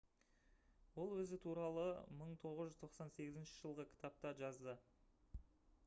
ол 1.01 1.11
өзі 1.17 1.37
туралы 1.43 1.83
1998 2.15 3.47
жылғы 3.61 3.87
кітапта 3.93 4.33
жазды 4.45 4.77